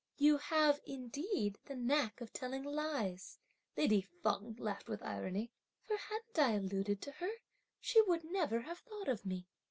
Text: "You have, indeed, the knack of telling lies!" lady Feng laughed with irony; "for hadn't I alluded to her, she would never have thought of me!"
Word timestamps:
"You 0.17 0.37
have, 0.37 0.81
indeed, 0.83 1.59
the 1.67 1.75
knack 1.75 2.21
of 2.21 2.33
telling 2.33 2.63
lies!" 2.63 3.37
lady 3.77 4.01
Feng 4.01 4.55
laughed 4.57 4.87
with 4.89 5.03
irony; 5.03 5.51
"for 5.83 5.95
hadn't 5.95 6.39
I 6.39 6.53
alluded 6.57 7.03
to 7.03 7.11
her, 7.11 7.29
she 7.79 8.01
would 8.01 8.23
never 8.23 8.61
have 8.61 8.79
thought 8.79 9.07
of 9.09 9.27
me!" 9.27 9.47